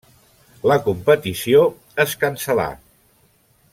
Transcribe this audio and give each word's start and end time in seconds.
La 0.71 0.77
competició 0.87 1.61
es 2.05 2.17
cancel·là. 2.25 2.67